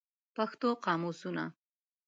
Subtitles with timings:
[0.35, 1.43] پښتو قاموسونه